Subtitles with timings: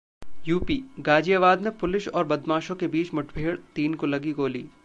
[0.47, 4.69] UP Ghaziabad में police और बदमाशों के बीच मुठभेड़, तीन को लगी गोली